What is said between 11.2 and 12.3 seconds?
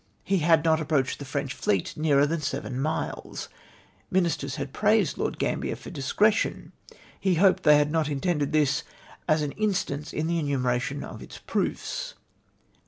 its proofs.